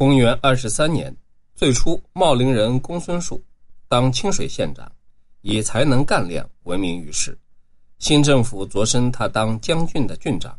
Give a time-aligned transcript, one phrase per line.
[0.00, 1.14] 公元二十三年，
[1.54, 3.38] 最初茂陵人公孙述
[3.86, 4.90] 当清水县长，
[5.42, 7.38] 以才能干练闻名于世。
[7.98, 10.58] 新政府擢升他当将军的郡长。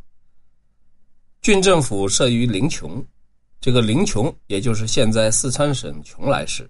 [1.41, 3.03] 郡政府设于临邛，
[3.59, 6.69] 这个临邛也就是现在四川省邛崃市。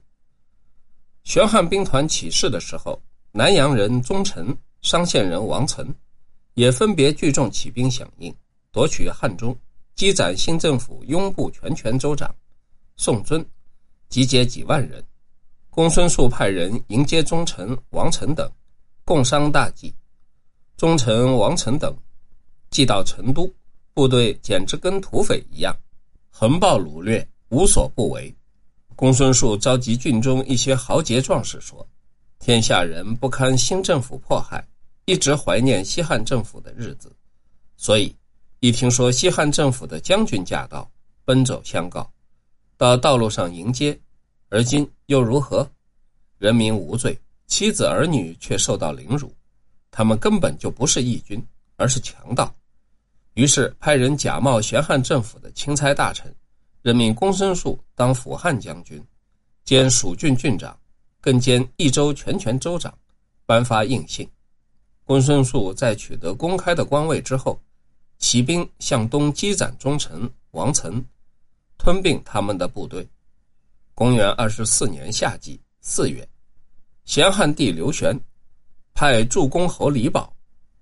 [1.26, 2.98] 玄汉兵团起事的时候，
[3.34, 4.48] 南阳人宗臣、
[4.82, 5.86] 商县人王岑
[6.54, 8.34] 也分别聚众起兵响应，
[8.72, 9.54] 夺取汉中，
[9.94, 12.34] 击斩新政府拥部全权州长
[13.04, 13.44] 宋尊，
[14.10, 15.04] 集结几万人。
[15.72, 18.48] 公孙述派人迎接忠臣王岑等，
[19.04, 19.92] 共商大计。
[20.78, 21.98] 忠臣王岑等
[22.70, 23.52] 既到成都。
[23.96, 25.76] 部队简直跟土匪一样，
[26.30, 28.32] 横暴掳掠，无所不为。
[28.96, 31.84] 公孙述召集郡中一些豪杰壮士说
[32.38, 34.64] ：“天下人不堪新政府迫害，
[35.06, 37.12] 一直怀念西汉政府的日子，
[37.78, 38.16] 所以
[38.60, 40.88] 一听说西汉政府的将军驾到，
[41.26, 42.08] 奔走相告，
[42.82, 43.96] 到道路上迎接。
[44.50, 45.70] 而今又如何？
[46.40, 49.32] 人民无罪，妻子儿女却受到凌辱，
[49.92, 51.40] 他们根本就不是义军，
[51.76, 52.52] 而是强盗。”
[53.36, 56.34] 于是派人假冒玄汉政府的钦差大臣，
[56.82, 59.00] 任命公孙述当辅汉将军，
[59.64, 60.76] 兼蜀郡郡长，
[61.22, 62.92] 更兼益州全权州长，
[63.46, 64.28] 颁发印信。
[65.06, 67.62] 公孙述在取得公开的官位之后，
[68.18, 71.06] 起兵向东击斩忠臣王岑，
[71.82, 73.10] 吞并他们的部队。
[73.96, 76.28] 公元二十四年夏季四月，
[77.06, 78.16] 咸汉帝刘玄
[78.94, 80.32] 派助公侯李宝、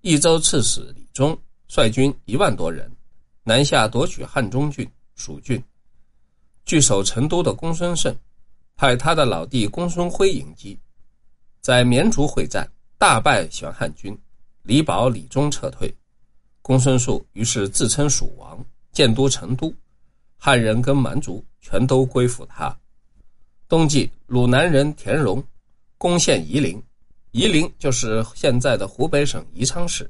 [0.02, 1.40] 益州刺史李忠。
[1.70, 2.92] 率军一万多人，
[3.44, 5.64] 南下夺取汉中郡、蜀郡。
[6.66, 8.14] 据守成都的公孙胜，
[8.76, 10.78] 派他的老弟公孙辉迎击，
[11.62, 14.20] 在绵竹会战，大败玄汉军，
[14.64, 15.96] 李宝、李忠撤退。
[16.62, 19.74] 公孙述于是自称蜀王，建都成都，
[20.42, 22.76] 汉人跟蛮族全都归附他。
[23.68, 25.44] 冬季，鲁南人田荣
[25.98, 26.82] 攻陷夷陵，
[27.32, 30.10] 夷陵就是现在的湖北省宜昌市。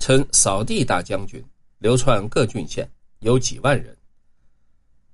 [0.00, 1.42] 称扫地大将军，
[1.78, 2.86] 流窜各郡县，
[3.20, 3.96] 有几万人。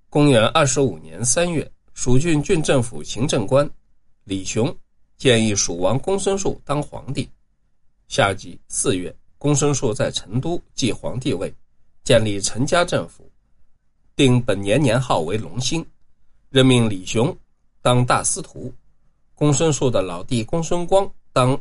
[0.09, 3.71] 公元二十五年三月，蜀郡郡政府行政官
[4.25, 4.75] 李雄
[5.17, 7.29] 建议蜀王公孙述当皇帝。
[8.09, 11.55] 夏季四月，公孙述在成都继皇帝位，
[12.03, 13.31] 建立陈家政府，
[14.17, 15.85] 定本年年号为隆兴，
[16.51, 17.37] 任命李雄
[17.81, 18.73] 当大司徒，
[19.35, 21.61] 公孙述的老弟公孙光当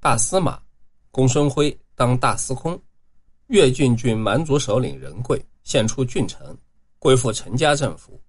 [0.00, 0.60] 大司马，
[1.10, 1.76] 公孙辉。
[1.96, 2.76] 当大司空，
[3.46, 6.58] 越郡郡蛮族首领任贵献出郡城，
[6.98, 8.20] 归附陈家政府。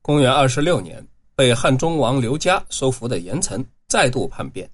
[0.00, 4.66] 公元二十六年，被汉中王刘嘉收服的严岑再度叛变，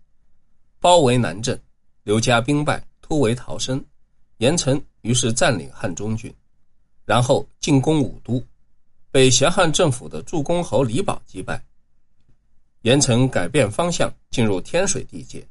[0.79, 1.59] 包围南郑，
[2.05, 3.85] 刘嘉兵败，突围逃生。
[4.37, 6.33] 严岑于是占领汉中郡，
[7.07, 8.45] 然后进攻武都，
[9.11, 11.65] 被咸汉政府的助攻侯李宝击败。
[12.83, 15.47] 严城改变方向，进入天水地界。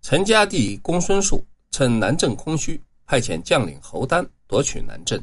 [0.00, 5.22] 陈家弟公孙述趁南郑空虚，派遣将领侯丹夺取南郑。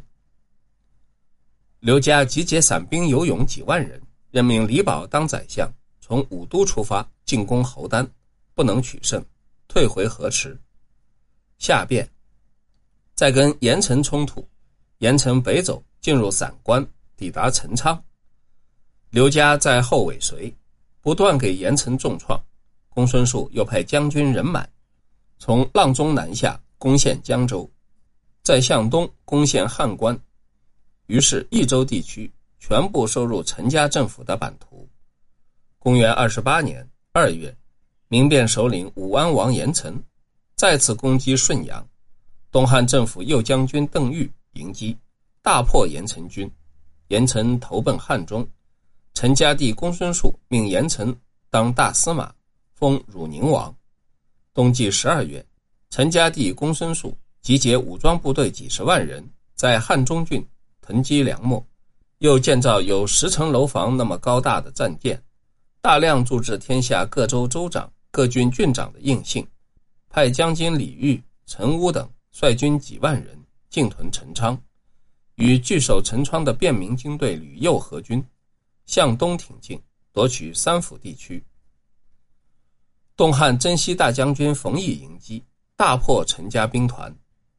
[1.79, 5.71] 刘家集结散兵游勇几万人，任命李宝当宰相，
[6.01, 8.05] 从武都出发进攻侯丹，
[8.53, 9.23] 不能取胜，
[9.67, 10.57] 退回河池。
[11.57, 12.07] 下变，
[13.17, 14.47] 再跟严城冲突，
[14.99, 17.99] 严城北走，进入散关，抵达陈仓。
[19.09, 20.55] 刘家在后尾随，
[21.01, 22.39] 不断给严城重创。
[22.89, 24.69] 公孙述又派将军任满，
[25.39, 27.67] 从阆中南下攻陷江州，
[28.43, 30.15] 再向东攻陷汉关，
[31.07, 34.87] 于是益州地区全部收入陈家政府的版图。
[35.79, 37.51] 公元二十八年二月，
[38.09, 39.99] 民变首领武安王严城
[40.55, 41.83] 再次攻击顺阳，
[42.51, 44.97] 东汉政府右将军邓愈迎击，
[45.41, 46.49] 大破严城军，
[47.09, 48.47] 严城投奔汉中。
[49.13, 51.15] 陈家弟公孙述命严城
[51.49, 52.33] 当大司马。
[52.79, 53.75] 封汝宁王。
[54.53, 55.43] 冬季十二月，
[55.89, 60.47] 陈家弟公孙述集结武装部队几十万人，在汉中郡
[60.79, 61.63] 囤积粮秣，
[62.19, 65.19] 又建造有十层楼房那么高大的战舰，
[65.81, 69.43] 大量铸制天下各州州长、各郡郡长的印信，
[70.07, 72.07] 派将军李煜、陈乌等
[72.39, 73.35] 率军几万人
[73.67, 74.55] 进屯陈仓，
[75.37, 78.23] 与据守陈仓的便民军队吕右合军，
[78.85, 79.81] 向东挺进，
[80.11, 81.43] 夺取三府地区。
[83.15, 85.43] 东汉征西大将军冯异迎击，
[85.75, 87.11] 大破陈家兵团，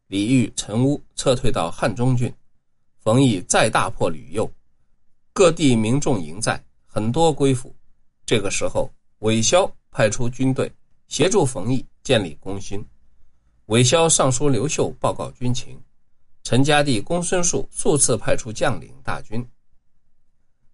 [0.06, 2.32] 李煜、陈乌撤退到汉中郡。
[3.00, 4.48] 冯异再大破吕右，
[5.32, 7.74] 各地民众迎在，很多归附。
[8.24, 8.88] 这个时候，
[9.18, 10.70] 韦骁派出军队
[11.08, 12.80] 协助冯异建立功勋。
[13.68, 15.78] 韦骁上书刘秀报告军情，
[16.42, 19.46] 陈家弟公孙述数次派出将领大军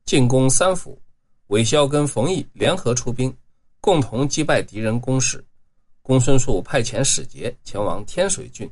[0.04, 0.96] 进攻三府，
[1.48, 3.36] 韦骁跟冯异联合出兵，
[3.80, 5.44] 共同击败敌人攻势。
[6.02, 8.70] 公孙述派遣使节前往天水郡，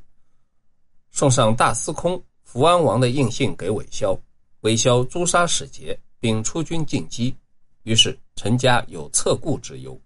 [1.10, 4.16] 送上大司空福安王的印信给韦骁，
[4.60, 7.34] 韦骁诛杀使节，并出军进击。
[7.82, 10.00] 于是陈家有侧顾之忧，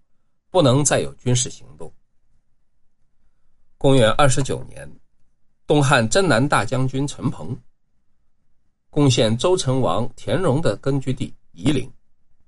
[0.49, 1.93] 不能再有军事行动。
[3.79, 4.89] 公元二十九年。
[5.67, 7.55] 东汉征南大将军陈鹏
[8.89, 11.91] 攻陷周成王田荣的根据地夷陵，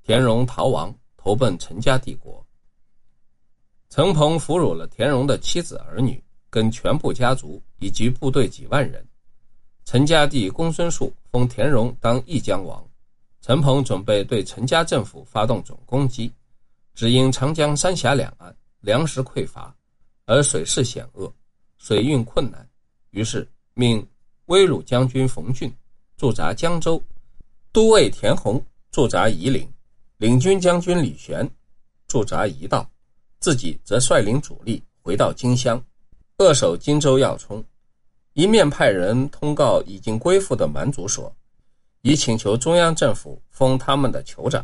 [0.01, 2.43] 田荣逃亡，投奔陈家帝国。
[3.89, 9.05] 陈鹏俘虏了田荣的妻子儿女，跟全部家族以及部队几万人。
[9.83, 12.81] 陈家帝公孙述封田荣当义将王。
[13.41, 16.31] 陈鹏准备对陈家政府发动总攻击，
[16.95, 19.75] 只因长江三峡两岸粮食匮乏，
[20.29, 21.33] 而水势险恶，
[21.79, 22.63] 水运困难。
[23.09, 24.07] 于是命
[24.45, 25.73] 威鲁将军冯俊
[26.17, 27.01] 驻扎江州，
[27.71, 29.67] 都尉田弘驻扎夷陵，
[30.17, 31.49] 领军将军李玄
[32.07, 32.87] 驻扎夷道，
[33.39, 35.83] 自己则率领主力回到荆襄，
[36.37, 37.63] 扼守荆州要冲。
[38.33, 41.35] 一面派人通告已经归附的蛮族说，
[42.03, 44.63] 以请求中央政府封他们的酋长。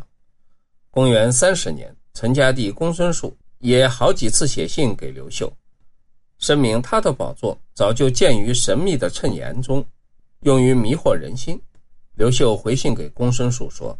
[0.92, 3.36] 公元三十年，陈家弟公孙述
[3.66, 5.52] 也好几次写信给刘秀。
[6.38, 9.84] 声明他的宝座早就建于神秘的谶言中，
[10.42, 11.60] 用于迷惑人心。
[12.14, 13.98] 刘秀回信给公孙述说：“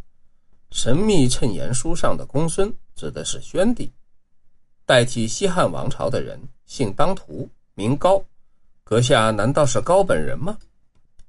[0.71, 3.91] 神秘谶言书上的公孙指的是宣帝，
[4.85, 8.23] 代替西汉王朝的人，姓当涂，名高。
[8.85, 10.57] 阁下难道是高本人吗？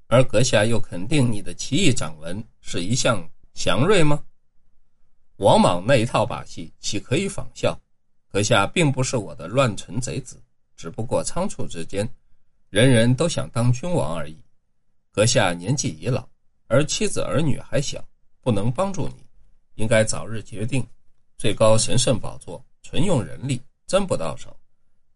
[0.07, 3.21] 而阁下又肯定你的奇异掌纹是一项
[3.53, 4.23] 祥瑞吗？
[5.35, 7.77] 王莽那一套把戏岂可以仿效？
[8.29, 10.41] 阁下并不是我的乱臣贼子。”
[10.77, 12.09] 只不过仓促之间，
[12.69, 14.37] 人人都想当君王而已。
[15.11, 16.25] 阁下年纪已老，
[16.67, 18.01] 而妻子儿女还小，
[18.39, 19.15] 不能帮助你，
[19.75, 20.81] 应该早日决定。
[21.37, 24.55] 最高神圣宝座，纯用人力，真不到手，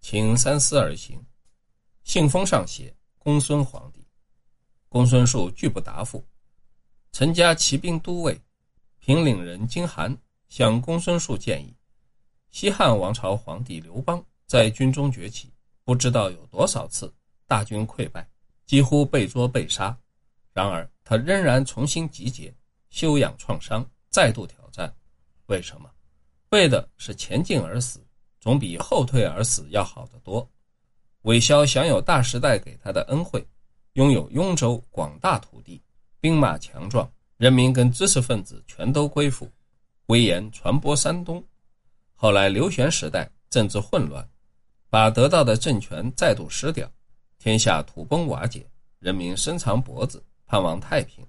[0.02, 1.18] 请三思而行。
[2.04, 4.06] 信封上写：“公孙皇帝。”
[4.90, 6.22] 公孙述拒不答复。
[7.14, 8.38] 陈家骑兵都尉
[9.00, 10.14] 平陵人金韩
[10.50, 11.74] 向公孙述建议：
[12.54, 15.52] 西汉王朝皇帝刘邦在军中崛起。
[15.84, 17.12] 不知道有多少次
[17.48, 18.26] 大军溃败，
[18.68, 19.98] 几乎被捉被杀，
[20.54, 22.54] 然而他仍然重新集结、
[22.92, 24.94] 休养创伤，再度挑战。
[25.48, 25.90] 为什么？
[26.52, 28.00] 为的是前进而死，
[28.40, 30.48] 总比后退而死要好得多。
[31.24, 33.44] 韦骁享有大时代给他的恩惠，
[33.94, 35.82] 拥有雍州广大土地，
[36.22, 39.50] 兵马强壮，人民跟知识分子全都归附，
[40.06, 41.44] 威严传播山东。
[42.24, 44.26] 后来刘玄时代政治混乱。
[44.90, 46.90] 把得到的政权再度失掉，
[47.38, 48.66] 天下土崩瓦解，
[49.00, 51.28] 人民伸长脖子盼望太平。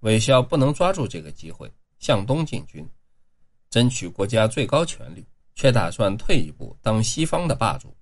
[0.00, 2.88] 韦骁不能抓住这个机会向东进军，
[3.68, 5.22] 争取国家最高权力，
[5.54, 7.94] 却打算退一步当西方的霸主。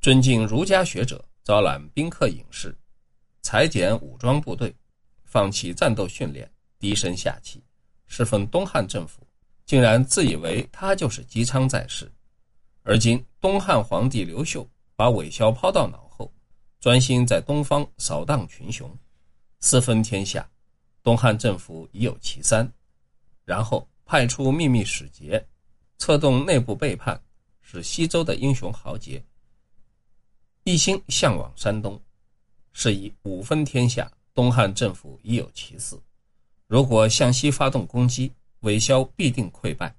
[0.00, 2.76] 尊敬儒家学者，招揽宾客隐士，
[3.40, 4.74] 裁减武装部队，
[5.22, 6.50] 放弃战斗训练，
[6.80, 7.62] 低声下气，
[8.08, 9.23] 侍奉东汉政府，
[9.66, 12.10] 竟然自以为他就是姬昌在世。
[12.82, 16.30] 而今东汉皇帝刘秀把韦骁抛到脑后，
[16.80, 18.90] 专心在东方扫荡群雄，
[19.60, 20.46] 四分天下，
[21.02, 22.70] 东汉政府已有其三。
[23.44, 25.42] 然后派出秘密使节，
[25.98, 27.20] 策动内部背叛，
[27.62, 29.22] 使西周的英雄豪杰
[30.64, 32.00] 一心向往山东，
[32.72, 35.98] 是以五分天下，东汉政府已有其四。
[36.66, 38.32] 如果向西发动攻击，
[38.64, 39.94] 韦骁必定溃败。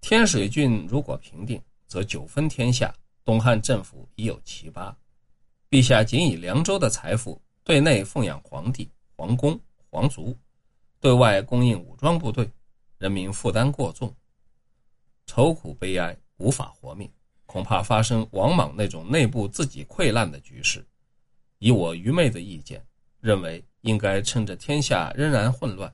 [0.00, 2.92] 天水郡如果平定，则九分天下，
[3.24, 4.94] 东汉政府已有七八。
[5.70, 10.36] 陛下仅以凉州的财富，对内奉养皇帝、皇宫、皇族，
[11.00, 12.50] 对外供应武装部队，
[12.98, 14.12] 人民负担过重，
[15.26, 17.08] 愁苦悲哀，无法活命，
[17.46, 20.84] 恐怕发生王莽那种内部自己溃烂的局势。
[21.60, 22.84] 以我愚昧的意见，
[23.20, 25.92] 认为应该趁着天下仍然混乱，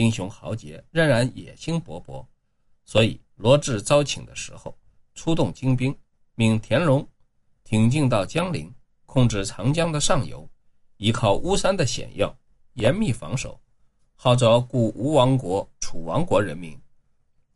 [0.00, 2.24] 英雄豪杰仍然野心勃勃，
[2.84, 3.20] 所以。
[3.36, 4.76] 罗志招请的时候，
[5.14, 5.96] 出动精兵，
[6.34, 7.08] 命田荣
[7.64, 8.70] 挺进到江陵，
[9.06, 10.46] 控制长江的上游，
[10.98, 12.36] 依靠巫山的险要，
[12.74, 13.58] 严密防守，
[14.14, 16.78] 号召故吴王国、楚王国人民，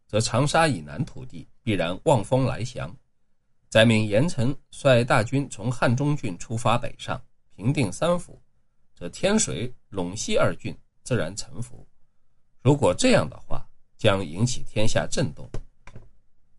[0.07, 2.97] 则长沙以南土地必然望风来降。
[3.69, 7.23] 再命严城率大军从汉中郡出发北上，
[7.55, 8.41] 平定三府，
[8.95, 11.87] 则天水、陇西二郡自然臣服。
[12.65, 13.65] 如果这样的话，
[13.97, 15.49] 将引起天下震动。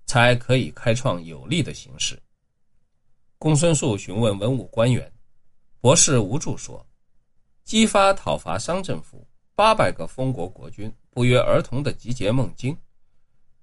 [0.08, 2.18] 才可以开创有利的形势。
[3.40, 5.12] 公孙述询问文武官员，
[5.82, 6.86] 博士吴助说
[7.66, 12.78] ：“激发讨伐商政府八百个封国国君不约而同的集结孟津，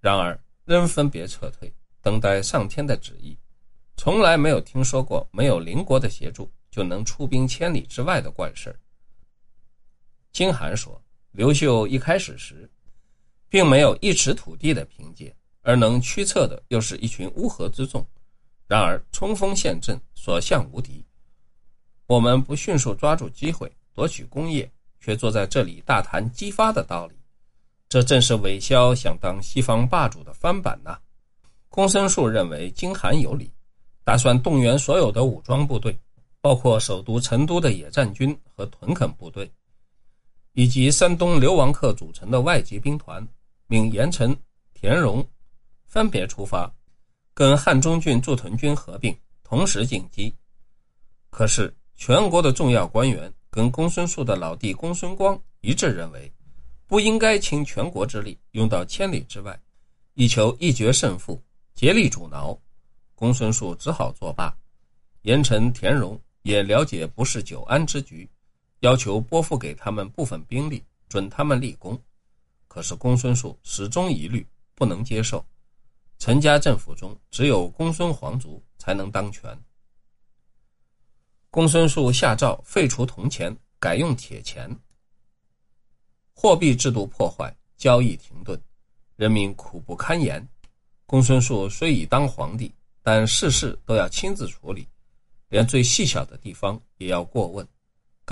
[0.01, 1.73] 然而仍分别撤退，
[2.03, 3.39] 等待上天的旨意。
[3.97, 8.77] 从来没有听说过没有邻国的协助就能出兵千里之外的怪事儿。”
[10.33, 11.01] 金寒说
[11.33, 12.71] ：“刘秀一开始时，
[13.49, 18.07] 并没有一尺土地的凭借，而能驱策的又是一群乌合之众。
[18.69, 21.03] 然而冲锋陷阵，所向无敌。
[22.07, 24.71] 我们不迅速抓住机会夺取功业，
[25.01, 27.15] 却坐在这里大谈激发的道理，
[27.89, 30.99] 这正是韦骁想当西方霸主的翻版呐。”
[31.71, 33.51] 公孙述认为金韩有理，
[34.05, 35.99] 打算动员所有的武装部队，
[36.43, 39.51] 包括首都成都的野战军和屯垦部队。
[40.55, 43.27] 以及山东流亡客组成的外籍兵团，
[43.67, 44.37] 命严城、
[44.75, 45.27] 田荣
[45.87, 46.73] 分别出发，
[47.33, 50.35] 跟汉中郡驻屯军合并，同时进击。
[51.31, 56.31] 可是全国的重要官员跟公孙述的老弟公孙光一致认为，
[56.87, 59.59] 不应该倾全国之力用到千里之外，
[60.15, 61.43] 以求一决胜负，
[61.75, 62.59] 竭力阻挠。
[63.15, 64.55] 公孙述只好作罢。
[65.23, 68.29] 严城、田荣也了解不是久安之局。
[68.83, 72.01] 要求拨付给他们部分兵力，准他们立功。
[72.67, 75.45] 可是公孙述始终疑虑，不能接受。
[76.19, 79.57] 陈家政府中只有公孙皇族才能当权。
[81.49, 84.69] 公孙述下诏废除铜钱，改用铁钱。
[86.35, 88.61] 货币制度破坏，交易停顿，
[89.15, 90.45] 人民苦不堪言。
[91.07, 94.89] 公孙述虽已当皇帝，但事事都要亲自处理，
[95.51, 97.65] 连最细小的地方也要过问。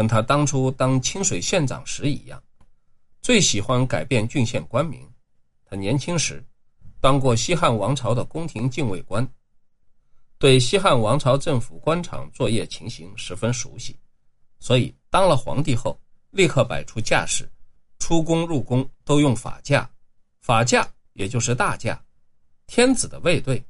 [0.00, 2.42] 跟他当初当清水县长时一样，
[3.20, 5.06] 最喜欢改变郡县官名。
[5.66, 6.42] 他年轻时
[7.02, 9.30] 当过西汉王朝的宫廷禁卫官，
[10.38, 13.94] 对西汉王朝政府官场作业情形十分熟悉，
[14.58, 17.46] 所以当了皇帝后，立刻摆出架势，
[17.98, 19.86] 出宫入宫都用法驾。
[20.40, 22.02] 法驾也就是大驾，
[22.66, 23.62] 天子的卫队，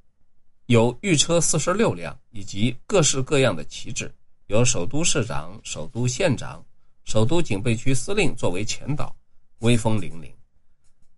[0.67, 4.09] 有御车四十六辆，以及各式各样的旗帜。
[4.51, 6.61] 由首都市长、首都县长、
[7.05, 9.15] 首都警备区司令作为前导，
[9.61, 10.29] 威风凛凛。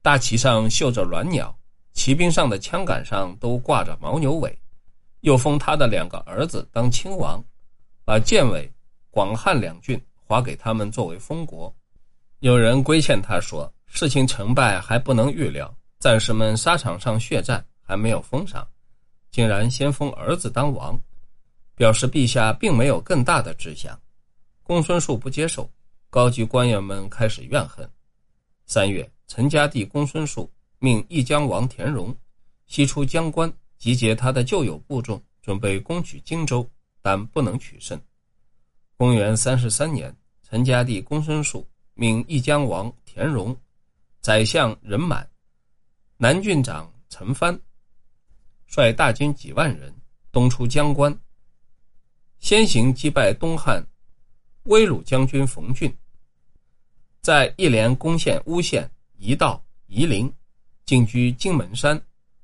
[0.02, 1.58] 大旗上绣着鸾鸟，
[1.94, 4.54] 骑兵上的枪杆上都挂着牦牛尾。
[5.20, 7.42] 又封他的两个儿子当亲王，
[8.04, 8.70] 把建委、
[9.10, 11.74] 广汉两郡划给他们作为封国。
[12.40, 18.68] 有人规劝他说：“事情成败还不能预料，战士们沙场上血战还没有封赏，
[19.30, 21.00] 竟然先封儿子当王。”
[21.82, 24.00] 表示陛下并没有更大的志向，
[24.62, 25.68] 公孙述不接受，
[26.10, 27.90] 高级官员们开始怨恨。
[28.66, 30.48] 三月，陈家弟公孙述
[30.78, 32.16] 命义江王田荣
[32.66, 36.64] 西出江关，集结他的旧友部众，准备攻取荆州，
[37.02, 38.00] 但不能取胜。
[38.96, 40.16] 公元三十三年，
[40.48, 43.56] 陈家弟公孙述命义江王田荣、
[44.20, 45.28] 宰相任满、
[46.16, 47.58] 南郡长陈蕃
[48.68, 49.92] 率大军几万人
[50.30, 51.12] 东出江关。
[52.42, 53.86] 先行击败东汉
[54.64, 55.96] 威鲁将军冯俊，
[57.20, 60.30] 在一连攻陷乌县、夷道、夷陵，
[60.84, 61.98] 进居荆门山、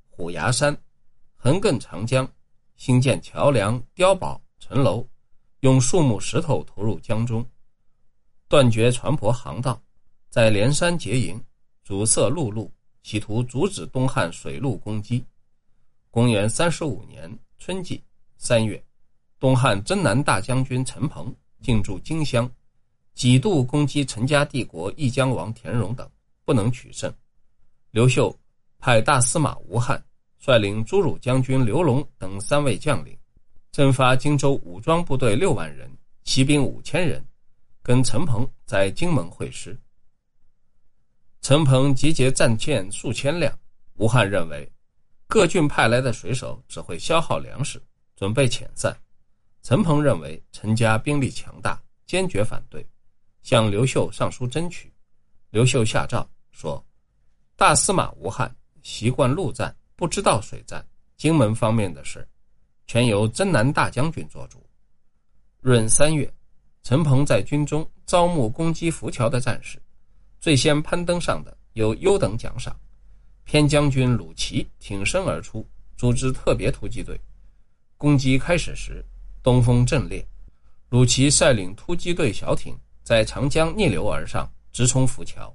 [0.09, 0.75] 虎牙山，
[1.35, 2.27] 横亘长江，
[2.77, 5.05] 兴建桥梁、碉堡、城楼，
[5.61, 7.45] 用树木石头投入江中，
[8.47, 9.83] 断绝船舶航道，
[10.31, 11.45] 在连山结营，
[11.83, 15.27] 阻塞陆路，企图阻止东汉水陆攻击。
[16.09, 18.01] 公元三十五年春季
[18.37, 18.81] 三月。
[19.41, 22.51] 东汉征南大将军陈鹏进驻荆襄，
[23.15, 26.11] 几度攻击陈家帝国义江王田荣等，
[26.45, 27.13] 不能取胜。
[27.93, 28.37] 刘秀
[28.79, 30.03] 派大司马吴汉
[30.39, 33.17] 率领朱汝将军刘龙等三位将领，
[33.71, 35.89] 征发荆州武装部队六万人，
[36.25, 37.25] 骑兵五千人，
[37.81, 39.79] 跟陈鹏在荆门会师。
[41.43, 43.57] 陈鹏集结战舰数千辆，
[43.95, 44.69] 吴汉认为
[45.29, 47.81] 各郡派来的水手只会消耗粮食，
[48.17, 48.97] 准备遣散。
[49.69, 52.83] 陈鹏认为陈家兵力强大，坚决反对，
[53.43, 54.91] 向刘秀上书争取。
[55.51, 56.83] 刘秀下诏说
[57.55, 58.51] ：“大司马吴汉
[58.83, 60.83] 习惯陆战，不知道水战，
[61.19, 62.27] 荆门方面的事，
[62.87, 64.67] 全由征南大将军做主。”
[65.61, 66.33] 闰三月，
[66.83, 69.79] 陈鹏在军中招募攻击浮桥的战士，
[70.41, 72.75] 最先攀登上的有优等奖赏。
[73.45, 77.21] 偏将军鲁齐挺身而出，组织特别突击队，
[77.99, 79.05] 攻击开始时。
[79.43, 80.27] 东风阵列，
[80.89, 85.55] 鲁奇率领突击队小艇在长江逆流而上，直冲浮桥。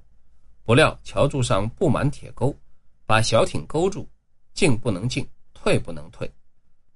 [0.64, 2.56] 不料桥柱上布满铁钩，
[3.04, 4.08] 把小艇勾住，
[4.54, 6.30] 进不能进，退不能退。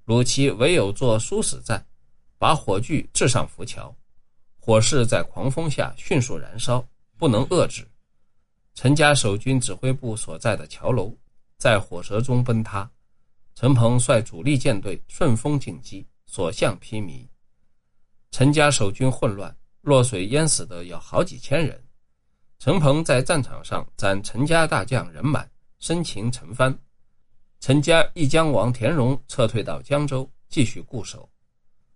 [0.06, 1.84] 鲁奇唯有做殊死战，
[2.38, 3.94] 把火炬掷上浮桥，
[4.58, 6.82] 火势在狂风下迅速燃烧，
[7.18, 7.86] 不能遏制。
[8.74, 11.14] 陈家守军指挥部所在的桥楼
[11.58, 12.90] 在火舌中崩塌。
[13.54, 17.26] 陈鹏率主力舰队顺风进击，所向披靡。
[18.30, 21.82] 陈家守军混乱，落水淹死的有好几千人。
[22.60, 26.76] 陈鹏在战场上斩陈家大将人满，生擒陈蕃。
[27.58, 31.28] 陈家义将王田荣撤退到江州，继续固守。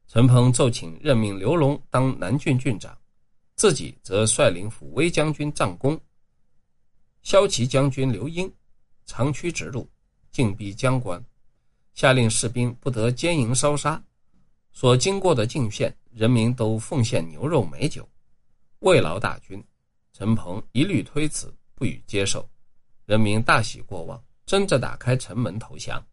[0.08, 2.96] 陈鹏奏请任命刘龙当南郡郡长，
[3.54, 6.00] 自己则率领抚威将军张公、
[7.22, 8.52] 骁骑将军刘英，
[9.04, 9.88] 长驱直入，
[10.30, 11.22] 进逼江关。
[11.94, 14.02] 下令士兵不得奸淫烧杀，
[14.72, 18.08] 所经过的郡县人民都奉献牛肉美酒，
[18.80, 19.62] 慰劳大军。
[20.12, 22.48] 陈鹏一律推辞，不予接受。
[23.06, 26.04] 人民大喜过望，争着打开城门投降。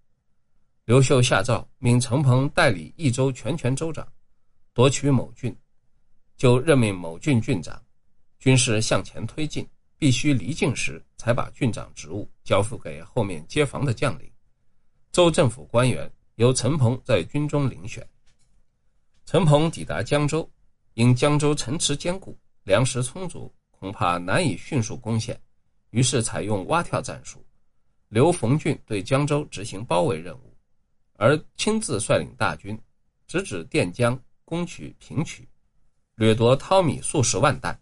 [0.85, 4.07] 刘秀下诏，命陈鹏代理益州全权州长，
[4.73, 5.55] 夺取某郡，
[6.35, 7.81] 就任命某郡郡长。
[8.39, 14.29] 军事向前推进，必须离境时才把郡长职务交付给后面接防的将领。
[15.11, 18.07] 州政府官员由陈鹏在军中遴选。
[19.31, 20.49] 陈鹏抵达江州，
[20.95, 25.39] 因江州城池坚固，粮食充足，恐怕难以迅速攻陷，
[25.91, 27.45] 于是采用蛙跳战术。
[28.07, 30.57] 刘逢俊对江州执行包围任务，
[31.15, 32.75] 而亲自率领大军
[33.27, 35.47] 直指垫江，攻取平曲，
[36.15, 37.79] 掠夺淘米数十万担。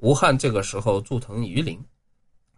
[0.00, 1.82] 吴汉这个时候驻屯榆林，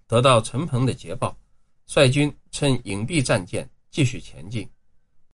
[0.08, 1.38] 得到陈鹏的捷报，
[1.86, 3.70] 率军趁隐蔽战舰。
[3.88, 4.68] 继续前进。